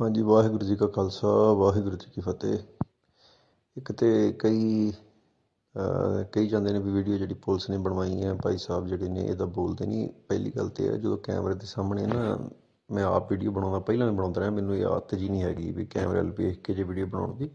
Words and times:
ਹਾਂਜੀ 0.00 0.22
ਵਾਹਿਗੁਰੂ 0.22 0.66
ਜੀ 0.66 0.76
ਕਾ 0.76 0.86
ਖਾਲਸਾ 0.86 1.28
ਵਾਹਿਗੁਰੂ 1.52 1.96
ਜੀ 1.96 2.06
ਕੀ 2.14 2.20
ਫਤਿਹ। 2.20 2.58
ਇੱਕ 3.76 3.92
ਤੇ 3.92 4.32
ਕਈ 4.38 4.92
ਅਹ, 5.74 6.24
ਕਹੀ 6.24 6.48
ਜਾਂਦੇ 6.48 6.72
ਨੇ 6.72 6.78
ਵੀ 6.78 6.90
ਵੀਡੀਓ 6.90 7.16
ਜਿਹੜੀ 7.16 7.34
ਪੁਲਿਸ 7.34 7.70
ਨੇ 7.70 7.78
ਬਣਵਾਈ 7.78 8.22
ਹੈ 8.22 8.34
ਭਾਈ 8.34 8.56
ਸਾਹਿਬ 8.56 8.86
ਜਿਹੜੇ 8.86 9.08
ਨੇ 9.08 9.20
ਇਹਦਾ 9.20 9.44
ਬੋਲਦੇ 9.44 9.86
ਨਹੀਂ। 9.86 10.08
ਪਹਿਲੀ 10.28 10.50
ਗੱਲ 10.50 10.68
ਤੇ 10.68 10.88
ਹੈ 10.88 10.96
ਜਦੋਂ 10.96 11.18
ਕੈਮਰੇ 11.18 11.54
ਦੇ 11.54 11.66
ਸਾਹਮਣੇ 11.66 12.06
ਨਾ 12.06 12.48
ਮੈਂ 12.90 13.04
ਆਪ 13.04 13.32
ਵੀਡੀਓ 13.32 13.50
ਬਣਾਉਂਦਾ 13.50 13.78
ਪਹਿਲਾਂ 13.78 14.10
ਵੀ 14.10 14.16
ਬਣਾਉਂਦਾ 14.16 14.40
ਰਿਹਾ 14.40 14.50
ਮੈਨੂੰ 14.50 14.76
ਇਹ 14.76 14.86
ਆਦਤ 14.86 15.14
ਜੀ 15.14 15.28
ਨਹੀਂ 15.28 15.42
ਹੈਗੀ 15.42 15.72
ਵੀ 15.72 15.86
ਕੈਮਰੇ 15.86 16.18
ਵੱਲ 16.18 16.30
ਵੇਖ 16.30 16.60
ਕੇ 16.62 16.74
ਜੇ 16.74 16.82
ਵੀਡੀਓ 16.82 17.06
ਬਣਾਉਣ 17.06 17.34
ਦੀ। 17.36 17.50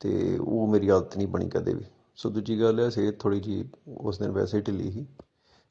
ਤੇ 0.00 0.38
ਉਹ 0.38 0.66
ਮੇਰੀ 0.66 0.88
ਆਦਤ 0.88 1.16
ਨਹੀਂ 1.16 1.28
ਬਣੀ 1.28 1.48
ਕਦੇ 1.48 1.74
ਵੀ। 1.74 1.84
ਸੋ 2.16 2.30
ਦੂਜੀ 2.30 2.60
ਗੱਲ 2.60 2.80
ਹੈ 2.80 2.90
ਸਿਹਤ 2.90 3.18
ਥੋੜੀ 3.18 3.40
ਜੀ 3.40 3.68
ਉਸ 3.98 4.18
ਦਿਨ 4.18 4.30
ਵੈਸੇ 4.30 4.56
ਹੀ 4.56 4.62
ਢਿੱਲੀ 4.62 4.90
ਸੀ। 4.90 5.06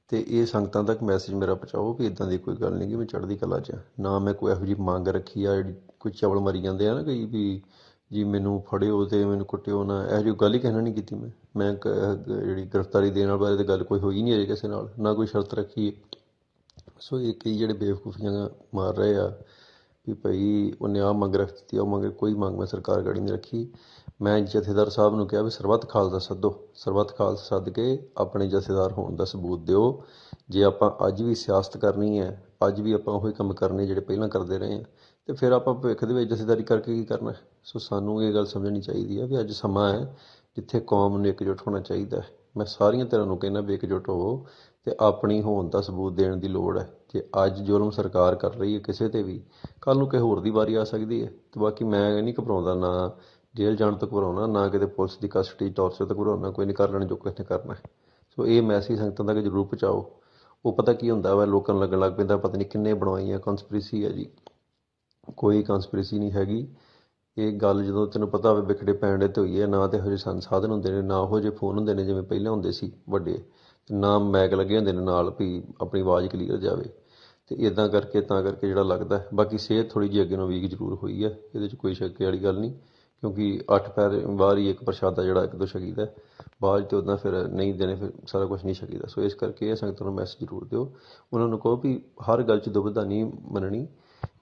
ਤੇ 0.10 0.26
ਇਹ 0.30 0.46
ਸੰਗਤਾਂ 0.46 0.84
ਤੱਕ 0.84 1.04
ਮੈਸੇਜ 1.04 1.36
ਮੇਰਾ 1.36 1.54
ਪਹੁੰਚਾਓ 1.54 1.94
ਵੀ 1.94 2.06
ਇਦਾਂ 2.06 2.28
ਦੀ 2.28 2.38
ਕੋਈ 2.38 2.56
ਗੱਲ 2.56 2.74
ਨਹੀਂ 2.74 2.90
ਕਿ 2.90 2.96
ਮੈਂ 2.96 3.06
ਚੜ੍ਹਦੀ 3.06 3.36
ਕਲਾ 3.38 3.60
'ਚ 3.60 3.72
ਹਾਂ। 3.72 3.80
ਨਾ 4.00 4.20
ਮੈਂ 4.20 4.34
ਕੋਈ 4.34 4.52
ਇਹੋ 4.52 4.66
ਜਿਹੀ 4.66 4.76
ਮੰਗ 4.80 5.08
ਰੱਖੀ 5.08 5.46
ਆ, 5.46 5.56
ਜਿਹੜੀ 5.56 5.74
ਕੋਈ 6.00 6.12
ਚਵਲ 6.12 6.40
ਮਰੀ 6.40 6.62
ਜਾਂਦੇ 6.62 6.88
ਆ 6.88 6.94
ਨਾ 6.94 7.04
ਕਈ 7.04 7.26
ਵੀ 7.26 7.62
ਜੀ 8.14 8.24
ਮੈਨੂੰ 8.24 8.64
ਫੜਿਓ 8.68 9.06
ਤੇ 9.06 9.26
ਮੈਨੂੰ 9.26 9.46
ਕੁੱਟਿਓ 9.46 9.84
ਨਾ, 9.84 10.08
ਇਹੋ 10.08 10.22
ਜਿਹੀ 10.24 10.36
ਗੱਲ 10.36 10.54
ਹੀ 10.54 10.60
ਕਹਿਣਾ 10.60 10.82
ਨਹੀਂ 10.82 10.94
ਕੀਤੀ 10.94 11.16
ਮੈਂ 11.16 11.30
ਮੈਂ 11.58 11.74
ਕ- 11.76 12.16
ਜਿਹੜੀ 12.28 12.66
ਗ੍ਰਿਫਤਾਰੀ 12.66 13.10
ਦੇਣ 13.12 13.36
ਬਾਰੇ 13.38 13.58
ਤੇ 13.58 13.64
ਗੱਲ 13.64 13.84
ਕੋਈ 13.84 14.00
ਹੋਈ 14.00 14.22
ਨਹੀਂ 14.22 14.34
ਅਜੇ 14.36 14.46
ਕਿਸੇ 14.46 14.68
ਨਾਲ, 14.68 14.90
ਨਾ 15.00 15.14
ਕੋਈ 15.14 15.28
ਸ਼ਰਤ 15.28 15.54
ਰੱਖੀ 15.54 15.88
ਹੈ। 15.88 15.94
ਸੋ 17.00 17.20
ਇਹ 17.20 17.34
ਕਈ 17.34 17.58
ਜਿਹੜੇ 17.58 17.74
ਬੇਵਕੂਫੀਆਂ 17.74 18.50
ਮਾਰ 18.76 18.96
ਰਹੇ 18.96 19.16
ਆ 19.16 19.32
ਵੀ 20.08 20.14
ਭਾਈ 20.14 20.74
ਉਹਨੇ 20.82 21.00
ਆ 21.00 21.12
ਮੰਗ 21.12 21.36
ਰੱਖ 21.36 21.52
ਦਿੱਤੀ 21.52 21.78
ਆ, 21.78 21.82
ਉਹ 21.82 21.88
ਮੰਗ 21.88 22.06
ਕੋਈ 22.06 22.34
ਮੰਗ 22.34 22.58
ਮੈਂ 22.58 22.66
ਸਰਕਾਰ 22.66 23.02
ਗੜੀ 23.02 23.20
ਨਹੀਂ 23.20 23.34
ਰੱਖੀ। 23.34 23.74
ਮੈਂ 24.22 24.40
ਜਥੇਦਾਰ 24.40 24.90
ਸਾਹਿਬ 24.90 25.16
ਨੂੰ 25.16 25.28
ਕਿਹਾ 25.28 25.42
ਵੀ 25.42 25.50
ਸਰਬੱਤ 25.50 25.90
ਖਾਲਸਾ 25.90 26.20
ਸੱਦੋ 26.20 26.60
ਸਰਬੱਤ 26.76 27.18
ਖਾਲਸਾ 27.18 27.44
ਸੱਦ 27.44 27.70
ਕੇ 27.70 28.10
ਆਪਣੇ 28.18 28.48
ਜਥੇਦਾਰ 28.48 28.92
ਹੋਣ 28.92 29.16
ਦਾ 29.16 29.26
ਸਬੂਤ 29.26 29.60
ਦਿਓ। 29.60 30.04
ਜੇ 30.50 30.64
ਆਪਾਂ 30.64 31.08
ਅੱਜ 31.08 31.22
ਵੀ 31.24 31.36
ਸਿਆਸਤ 31.36 31.78
ਕਰਨੀ 31.78 32.20
ਹੈ 32.20 32.44
ਅੱਜ 32.68 32.82
ਵੀ 32.82 32.92
ਆਪਾਂ 32.92 33.14
ਉਹੀ 33.14 33.34
ਕੰਮ 33.34 33.54
ਕਰਨੇ 33.54 33.88
ਜਿਹੜੇ 33.88 34.02
ਪਹਿਲਾਂ 34.02 34.30
ਕਰਦੇ 34.30 34.60
ਰਹੇ 34.60 34.76
ਹਾਂ 34.76 34.84
ਤੇ 35.28 35.34
ਫਿਰ 35.34 35.52
ਆਪਾਂ 35.52 35.74
ਭਵਿੱਖ 35.74 36.06
ਦੇ 36.06 36.14
ਵਿੱਚ 36.14 36.34
ਜਥੇਦਾਰੀ 36.34 36.64
ਕਰਕੇ 36.64 36.94
ਕੀ 36.94 37.06
ਕਰਨਾ? 37.06 37.32
ਹੈ? 37.32 37.40
ਸੋ 37.64 37.80
ਸਾਨੂੰ 37.80 38.24
ਇਹ 38.24 38.34
ਗੱਲ 38.34 38.46
ਸਮਝਣੀ 38.46 38.82
ਚਾਹੀਦੀ 38.82 39.22
ਹੈ 39.22 39.26
ਵੀ 39.26 39.40
ਅੱਜ 39.40 39.52
ਸਮਾਂ 39.52 39.94
ਹੈ 39.94 40.18
ਜਿੱਥੇ 40.56 40.80
ਕੌਮ 40.80 41.18
ਨੂੰ 41.18 41.28
ਇਕਜੁੱਟ 41.28 41.62
ਹੋਣਾ 41.68 41.80
ਚਾਹੀਦਾ 41.80 42.18
ਹੈ। 42.18 42.39
ਮੈਂ 42.58 42.66
ਸਾਰੀਆਂ 42.66 43.06
ਧਿਰਾਂ 43.06 43.26
ਨੂੰ 43.26 43.38
ਕਹਿੰਦਾ 43.38 43.62
ਵੀ 43.62 43.74
ਇਕਜੁੱਟ 43.74 44.10
ਹੋਵੋ 44.10 44.46
ਤੇ 44.86 44.96
ਆਪਣੀ 45.00 45.42
ਹੋਣ 45.42 45.70
ਦਾ 45.70 45.82
ਸਬੂਤ 45.82 46.14
ਦੇਣ 46.14 46.38
ਦੀ 46.38 46.48
ਲੋੜ 46.48 46.80
ਹੈ। 46.80 46.94
ਜੇ 47.14 47.24
ਅੱਜ 47.46 47.62
ਜ਼ੁਲਮ 47.62 47.90
ਸਰਕਾਰ 47.90 48.36
ਕਰ 48.36 48.56
ਰਹੀ 48.56 48.74
ਹੈ 48.76 48.80
ਕਿਸੇ 48.80 49.10
ਤੇ 49.10 49.24
ਵੀ 49.24 49.44
ਕੱਲ 49.82 49.98
ਨੂੰ 49.98 50.08
ਕਿਸੇ 50.08 50.24
ਹੋਰ 50.24 50.40
ਦੀ 50.40 50.50
ਵਾਰੀ 50.50 50.76
ਆ 50.76 50.84
ਸਕਦੀ 50.84 51.24
ਹੈ। 51.24 51.28
ਤੇ 51.28 51.60
ਬਾਕੀ 51.60 51.86
ਮੈਂ 51.86 52.24
ਨਹੀਂ 52.24 52.34
ਘਬਰਾਉਂਦਾ, 52.42 52.74
ਨਾ 52.74 53.12
ਜੇਲ੍ਹ 53.56 53.78
ਜਾਣ 53.78 53.96
ਤੋਂ 53.96 54.08
ਘਬਰਾਉਣਾ 54.08 54.48
ਨਾ 54.48 54.68
ਕਿਤੇ 54.68 54.86
ਪੁਲਿਸ 54.86 55.18
ਦੀ 55.18 55.28
ਕਸਟਡੀ 55.32 55.70
ਟੌਰਚਰ 55.70 56.06
ਤੋਂ 56.06 56.16
ਘਬਰਾਉਣਾ 56.16 56.50
ਕੋਈ 56.50 56.66
ਨਹੀਂ 56.66 56.76
ਕਰ 56.76 56.90
ਲੈਣ 56.90 57.06
ਜੋ 57.06 57.16
ਕੁਛ 57.16 57.34
ਨੇ 57.40 57.46
ਕਰਨਾ 57.46 57.74
ਹੈ। 57.74 57.82
ਸੋ 58.36 58.48
ਇਹ 58.48 58.62
ਮੈਸੇਜ 58.62 59.00
ਸੰਗਤਾਂ 59.00 59.26
ਤੱਕ 59.26 59.38
ਜ਼ਰੂਰ 59.38 59.66
ਪਹੁੰਚਾਓ। 59.66 60.12
ਉਹ 60.66 60.74
ਪਤਾ 60.74 60.94
ਕੀ 60.94 61.10
ਹੁੰਦਾ 61.10 61.36
ਵਾ, 61.36 61.46
ਲੋਕਾਂ 61.46 61.76
ਨੂੰ 61.76 61.84
ਲੱਗਣ 61.84 62.00
ਲੱਗ 62.00 62.14
ਪੈਂਦਾ, 62.14 62.38
ਪਤਾ 62.38 62.58
ਨਹੀਂ 62.58 62.68
ਕਿੰਨੇ 62.68 62.94
ਬਣਵਾਈਆਂ 62.94 63.40
ਕਨਸਪੀਰੇਸੀ 63.40 64.06
ਹੈ 64.06 64.10
ਜੀ। 64.10 64.30
ਕੋਈ 65.38 65.64
ਕਨਸਪੀਰੇਸੀ 65.64 66.20
ਨਹੀਂ 66.20 66.32
ਹੈਗੀ। 66.32 66.68
ਇਹ 67.38 67.52
ਗੱਲ 67.54 67.84
ਜਦੋਂ 67.84 68.06
ਤੈਨੂੰ 68.08 68.28
ਪਤਾ 68.30 68.52
ਹੋਵੇ 68.52 68.62
ਵਿਖੜੇ 68.68 68.94
ਪੈਣ 68.94 69.20
ਦੇ 69.20 69.28
ਤੇ 69.28 69.42
ਹੋਈ 69.42 69.62
ਹੈ 69.62 69.68
ਨਾ 69.68 69.86
ਤੇ 69.88 69.98
ਇਹੋ 69.98 70.06
ਜਿਹੇ 70.06 70.18
ਸੰਸਾਧਨ 70.18 70.72
ਹੁੰਦੇ 70.72 70.92
ਨੇ, 70.92 71.02
ਨਾ 71.02 71.18
ਉਹੋ 71.18 71.40
ਜਿਹੇ 71.40 71.52
ਫੋਨ 71.52 71.78
ਹੁੰਦੇ 71.78 71.94
ਨੇ 71.94 72.06
ਜਿਵੇਂ 72.06 72.24
ਪਹਿਲਾਂ 72.24 72.52
ਹੁੰਦੇ 72.52 72.72
ਸੀ 72.72 72.92
ਵੱਡੇ, 73.10 73.34
ਤੇ 73.90 73.96
ਨਾ 73.96 74.18
ਮੈਕ 74.20 74.54
ਲੱਗੇ 74.54 74.76
ਹੁੰਦੇ 74.78 74.92
ਨੇ 74.92 75.02
ਨਾਲ 75.02 75.34
ਵੀ 75.40 75.62
ਆਪਣੀ 75.82 76.02
ਆਵਾਜ਼ 76.02 76.28
ਕਲੀਅਰ 76.28 76.58
ਜਾਵੇ 76.58 76.90
ਤੇ 77.52 77.56
ਇਦਾਂ 77.58 77.88
ਕਰਕੇ 77.90 78.22
ਤਾਂ 78.22 78.42
ਕਰਕੇ 78.44 78.68
ਜਿਹੜਾ 78.68 78.84
ਲੱਗਦਾ 78.84 79.18
ਹੈ। 79.18 79.28
ਬਾਕੀ 79.34 79.58
ਸਿਹਤ 79.58 79.90
ਥੋੜੀ 79.92 80.10
ਜਿਹੀ 80.10 80.22
ਅੱਗੇ 80.24 80.36
ਨੂੰ 80.36 80.48
ਵੀਕ 80.48 80.70
ਜ਼ਰੂਰ 80.70 80.98
ਹੋਈ 81.04 81.24
ਹੈ, 81.24 81.30
ਇਹਦੇ 81.56 81.68
'ਚ 81.68 81.76
ਕੋਈ 81.76 81.94
ਸ਼ੱਕ 81.94 82.22
ਵਾਲੀ 82.22 82.44
ਗੱਲ 82.44 82.60
ਨਹੀਂ, 82.60 82.74
ਕਿਉਂਕਿ 83.24 83.60
ਅੱਠ 83.76 83.90
ਪੈਰ 83.90 84.18
ਬਾਹਰ 84.28 84.58
ਹੀ 84.58 84.70
ਇੱਕ 84.70 84.84
ਪ੍ਰਸ਼ਾਦਾ 84.84 85.24
ਜਿਹੜਾ 85.24 85.44
ਇੱਕ 85.44 85.56
ਦੋ 85.56 85.66
ਛਕੀਦਾ 85.66 86.02
ਹੈ। 86.02 86.14
ਬਾਅਦ 86.62 86.84
'ਚ 86.84 86.90
ਤੇ 86.90 86.96
ਉਦਾਂ 86.96 87.16
ਫਿਰ 87.18 87.34
ਨਹੀਂ 87.48 87.74
ਦੇਣੇ 87.74 87.96
ਫਿਰ 87.96 88.12
ਸਾਰਾ 88.28 88.46
ਕੁਝ 88.46 88.64
ਨਹੀਂ 88.64 88.76
ਛਕੀਦਾ 88.76 89.08
ਸੋ 89.08 89.22
ਇਸ 89.22 89.34
ਕਰਕੇ 89.34 89.70
ਇਹ 89.70 89.76
ਸੰਗਤਾਂ 89.76 90.06
ਨੂੰ 90.06 90.14
ਮੈਸੇਜ 90.16 90.40
ਜ਼ਰੂਰ 90.40 90.66
ਦਿਓ 90.66 90.92
ਉਹਨਾਂ 91.34 91.48
ਨੂੰ 91.48 91.60
ਕਹੋ 91.60 91.76
ਵੀ 91.76 92.02
ਹਰ 92.30 92.44
ਗੱਲ 92.44 92.60
'ਚ 92.60 92.70
ਦੁਬਿਧਾ 92.70 93.04
ਨਹੀਂ 93.04 93.26
ਮੰਨਣੀ 93.52 93.88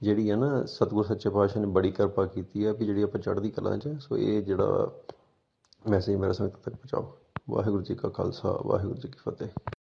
ਜਿਹੜੀ 0.02 0.30
ਹੈ 0.32 0.36
ਨਾ 0.36 0.64
ਸਤਿਗੁਰ 0.66 1.06
ਸੱਚੇ 1.06 1.30
ਪਾਤਸ਼ਾਹ 1.30 1.62
ਨੇ 1.62 1.68
ਬੜੀ 1.68 1.92
ਕਿਰਪਾ 1.92 2.26
ਕੀਤੀ 2.26 2.66
ਹੈ 2.66 2.74
ਵੀ 2.74 2.86
ਜਿਹੜੀ 2.86 3.02
ਆਪਾਂ 3.02 3.22
ਚੜ੍ਹਦੀ 3.22 3.50
ਕਲਾ 3.50 3.78
'ਚ 3.78 3.88
ਹਾਂ। 3.88 4.00
ਸੋ 4.00 4.18
ਇਹ 4.18 4.42
ਜਿਹੜਾ 4.42 4.92
ਮੈਸੇਜ 5.90 6.16
ਮੇਰਾ 6.16 6.34
ਸੰਗਤਾਂ 6.34 6.62
ਤੱਕ 6.64 6.76
ਪਹੁੰਚਾਓ 6.76 7.18
ਵਾਹਿਗੁਰੂ 7.50 7.82
ਜੀ 7.82 7.96
ਕਾ 7.96 8.10
ਖਾਲਸਾ, 8.10 8.60
ਵਾਹਿਗੁਰੂ 8.66 8.96
ਜੀ 8.96 9.08
ਕੀ 9.08 9.20
ਫਤਿਹ 9.26 9.77